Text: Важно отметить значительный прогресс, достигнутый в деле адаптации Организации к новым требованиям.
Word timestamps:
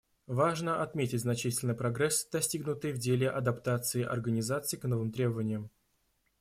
Важно 0.25 0.81
отметить 0.81 1.21
значительный 1.21 1.75
прогресс, 1.75 2.27
достигнутый 2.31 2.91
в 2.91 2.97
деле 2.97 3.29
адаптации 3.29 4.01
Организации 4.03 4.75
к 4.77 4.85
новым 4.87 5.11
требованиям. 5.11 5.69